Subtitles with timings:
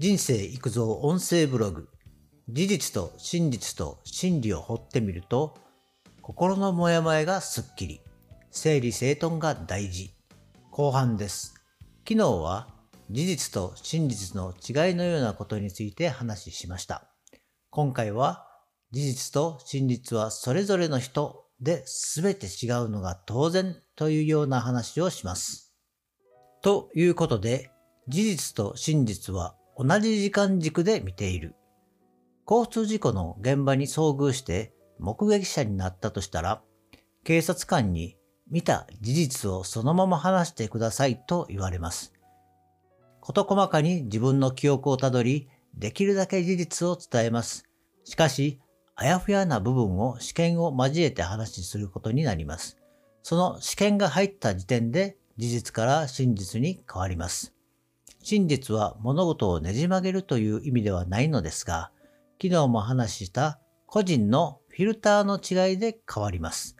[0.00, 1.88] 人生育造音声ブログ。
[2.48, 5.56] 事実と真実と真理を掘ってみると
[6.20, 8.00] 心のモヤモヤがすっきり
[8.50, 10.10] 整理整頓が大事。
[10.72, 11.54] 後半です。
[12.08, 12.66] 昨日は
[13.08, 17.08] 事実と真実の違いのようなことについて話しました。
[17.70, 18.48] 今回は
[18.90, 21.84] 事実と真実はそれぞれの人で
[22.16, 25.72] 全て違うのが当然というような話をします。
[26.62, 27.70] ということで
[28.08, 31.54] 事実と真実は同じ時間軸で見ている。
[32.48, 36.62] 交通事故の現場に遭遇して目撃者になったとしたら、
[37.24, 38.16] 警察官に
[38.50, 42.12] 見た事実をそのまま話してくださいと言われます。
[43.20, 47.64] 事細かに自分の記憶をたどり、できるだけ事実を伝えます。
[48.04, 48.60] しかし、
[48.94, 52.76] あやふやな部分を試験を交えて話しすることになります。
[53.22, 57.53] その試験が入った時点で事実から真実に変わります。
[58.24, 61.90] 真実は物事をねじ曲げるという意味ではないのですが、
[62.42, 66.74] 昨日も話した個人のフィルターの違いで変わります。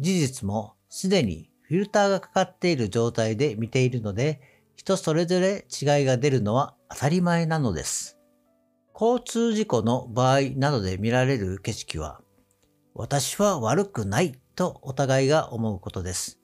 [0.00, 4.40] 事実もすでにフィルターがかかっている状態で見ているので、
[4.74, 8.18] 人それぞれ違いが出るのは当たり前なのです。
[9.00, 12.20] 交通事故の場合などで見られる景色は、
[12.94, 16.40] 私は悪くないとお互いが思うことです。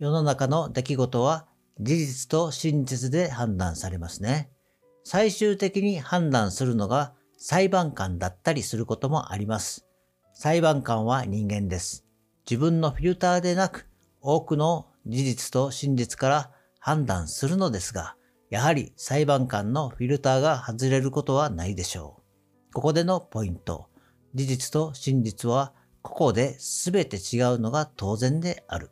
[0.00, 1.47] 世の中の出来事は
[1.80, 4.50] 事実と真実で判断されますね。
[5.04, 9.86] 最終的に判断するのが裁判官だったりすることもあります。
[10.34, 12.04] 裁判官は人間です。
[12.48, 13.88] 自分のフィルターでなく
[14.20, 18.16] 多くの事実と真実から判断するのですが、
[18.50, 22.22] やはり裁判官のフィルターが外れることはないでしょ
[22.70, 22.72] う。
[22.74, 23.86] ここでのポイント。
[24.34, 28.90] 事実と真実はここで全て違うのが当然である。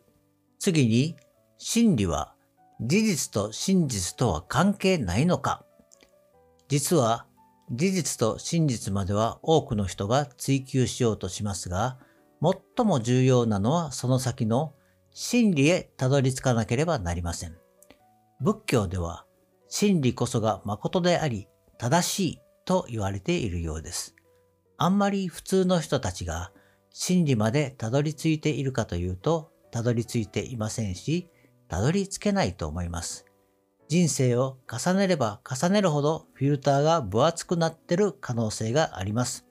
[0.58, 1.16] 次に、
[1.58, 2.35] 真理は
[2.80, 5.64] 事実と真実とは関係ないのか？
[6.68, 7.26] 実は
[7.70, 11.98] 事実と真実までは多くの人が追求しようとしますが、
[12.76, 14.74] 最も重要なのはその先の
[15.12, 17.56] 真理へたどり着かなければなりません。
[18.40, 19.24] 仏教では
[19.68, 21.48] 真理こそが誠であり
[21.78, 24.14] 正しいと言われているようです。
[24.76, 26.52] あんまり普通の人たちが
[26.90, 31.30] 真理までたどり着いているかというとたどり着いていませんし、
[31.68, 33.26] たどり着けないと思います。
[33.88, 39.46] 人生を重ねれば重ねるほどフィルターが分厚くなってる可能性があります。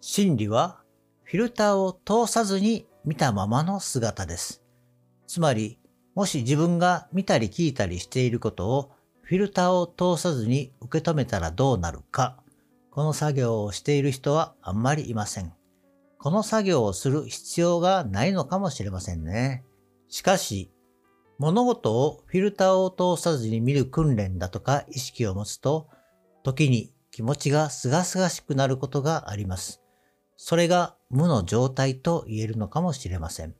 [0.00, 0.80] 真理は
[1.24, 4.62] フィルターを通さずに見たままの姿です。
[5.26, 5.78] つまり、
[6.14, 8.90] もし自分が見たり聞いたりしていることを
[9.22, 12.42] フィルターを通さずに受け止めたらどうなるか、
[12.90, 15.52] この作業をしている人はあんまりいません。
[16.18, 19.64] この作業をする必要がないのかもしれませんね。
[20.08, 20.72] しかし、
[21.40, 25.88] 物事をフィルターを通さずに見る訓練だとか意識を持つと、
[26.42, 29.80] 時に気持ちがすがすがしくなることがあります。
[30.36, 33.54] それが無の状態と言えるのかもしれません。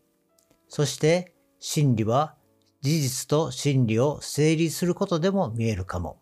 [0.69, 2.37] そして真理は
[2.83, 6.21] 事実と真理を整理することでも見えるかも。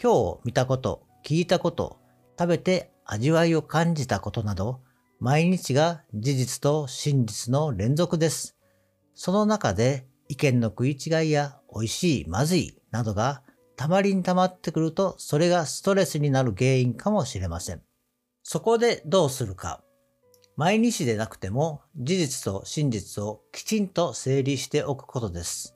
[0.00, 1.98] 今日見たこと、聞いたこと、
[2.38, 4.82] 食べて味わいを感じたことなど、
[5.18, 8.56] 毎日が事実と真実の連続です。
[9.14, 13.42] その中で意見の食い違いや美味しい、まずいなどが
[13.74, 17.82] たまりに溜まってくるとそれがストレスになる原因かもしれません。
[18.44, 19.82] そこでどうするか。
[20.56, 25.74] 毎日でなくても事実と真実をきちんと整理しておくことです。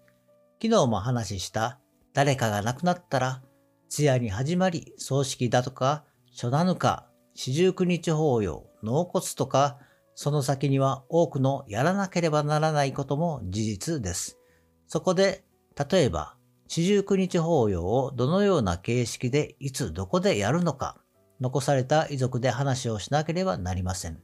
[0.62, 1.80] 昨日も話した
[2.12, 3.42] 誰かが亡くなったら
[3.88, 9.78] 通夜に始まり葬式だとか初七日、四十九日法要、納骨とか
[10.14, 14.38] その先には多くのやらなければならないことも事実です。
[14.86, 15.44] そこで、
[15.90, 16.36] 例えば、
[16.68, 21.00] 四十九日法要をどのような形式でいつどこでやるのか、
[21.40, 24.22] 残された遺族で話をしなければなりません。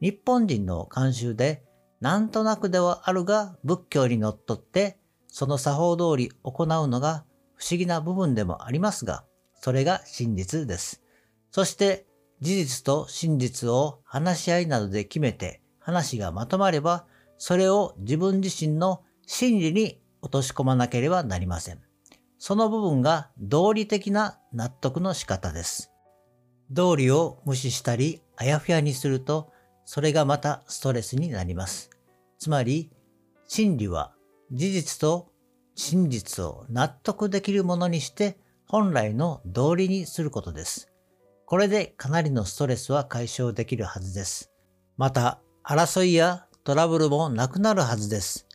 [0.00, 1.64] 日本人の慣習で、
[2.00, 7.24] なんとなくではあるが仏教にのっとって、その作法通り行うのが
[7.54, 9.24] 不思議な部分でもありますが、
[9.54, 11.02] それが真実です。
[11.50, 12.06] そして
[12.40, 17.06] 事実と真実を話し合いなどで決めて話がまとまれば、
[17.38, 21.80] それを自分自身の真理に落とし込まなければなりません。
[22.38, 25.90] その部分が道理的な納得の仕方です。
[26.70, 29.52] 道理を無視したりあやふやにすると、
[29.84, 31.90] それがまたストレスになります。
[32.38, 32.90] つまり、
[33.46, 34.12] 真理は
[34.52, 35.32] 事実と
[35.74, 40.90] 真実を納得できるものにして本来の道理にすることです。
[41.46, 44.50] これでかなりのストレスは解消できるはずです。
[44.96, 48.46] また、争いやトラブルもなくなるはずです。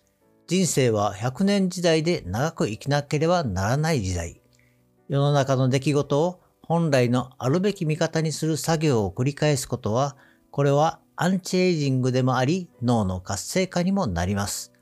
[0.50, 4.42] 人生は100年時代で長く生きなければならない時代。
[5.08, 10.18] 世の中の出来事を本来のあるべき見方にする作業を繰り返すことは、
[10.50, 14.74] これはアンチエイジングでもあり、脳の活性化にもなります。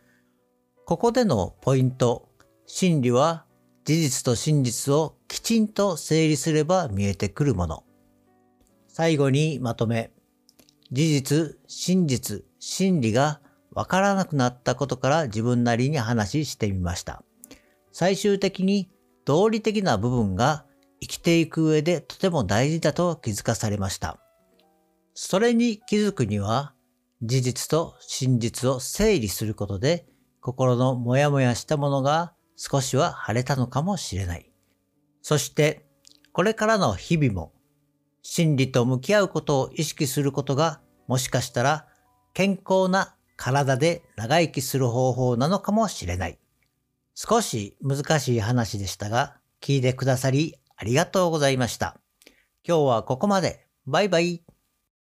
[0.85, 2.29] ここでのポイント、
[2.65, 3.43] 心理は
[3.83, 7.83] 事実と真実をきちんと整理すれば見えてくるもの。
[8.87, 10.11] 最後にまとめ、
[10.93, 13.41] 事実、真実、真理が
[13.77, 17.21] わからなくなったことから自分なりに話してみました。
[17.91, 18.89] 最終的に
[19.23, 20.65] 道理的な部分が
[20.99, 24.17] 生きていく上でとても大事だと気づかされました。
[25.13, 26.73] それに気づくには、
[27.21, 30.07] 事実と真実を整理することで、
[30.41, 34.51] 心のモヤモヤしたものが少しは晴れたのかもしれない。
[35.21, 35.85] そして、
[36.31, 37.53] これからの日々も、
[38.23, 41.85] 真理と向き合うことを意識することが、もしかしたら
[42.33, 46.37] 健康な体で長生きする方法なのかもしれない。
[47.15, 51.97] 少し難しい話でしたが、聞いてくださりありがとうございました。
[52.67, 53.65] 今日はここまで。
[53.85, 54.56] バイバイ。